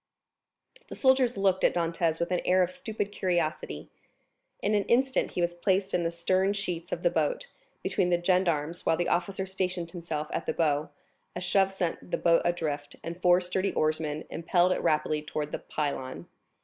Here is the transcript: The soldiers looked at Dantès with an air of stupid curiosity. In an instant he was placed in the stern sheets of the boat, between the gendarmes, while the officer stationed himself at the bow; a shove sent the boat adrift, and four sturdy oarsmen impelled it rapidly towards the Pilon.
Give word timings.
The 0.87 0.95
soldiers 0.95 1.37
looked 1.37 1.63
at 1.63 1.75
Dantès 1.75 2.19
with 2.19 2.31
an 2.31 2.41
air 2.43 2.63
of 2.63 2.71
stupid 2.71 3.11
curiosity. 3.11 3.87
In 4.59 4.73
an 4.73 4.85
instant 4.85 5.33
he 5.33 5.41
was 5.41 5.53
placed 5.53 5.93
in 5.93 6.01
the 6.01 6.09
stern 6.09 6.53
sheets 6.53 6.91
of 6.91 7.03
the 7.03 7.11
boat, 7.11 7.45
between 7.83 8.09
the 8.09 8.19
gendarmes, 8.19 8.83
while 8.83 8.97
the 8.97 9.07
officer 9.09 9.45
stationed 9.45 9.91
himself 9.91 10.27
at 10.33 10.47
the 10.47 10.53
bow; 10.53 10.89
a 11.35 11.39
shove 11.39 11.71
sent 11.71 12.09
the 12.09 12.17
boat 12.17 12.41
adrift, 12.43 12.95
and 13.03 13.21
four 13.21 13.39
sturdy 13.41 13.73
oarsmen 13.73 14.25
impelled 14.31 14.71
it 14.71 14.81
rapidly 14.81 15.21
towards 15.21 15.51
the 15.51 15.59
Pilon. 15.59 16.25